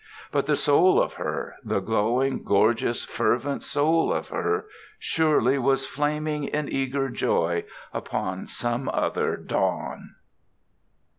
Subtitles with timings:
[0.31, 4.65] But the soul of her, the glowing, gorgeous, fervent soul of her,
[4.97, 10.15] surely was flaming in eager joy upon some other dawn.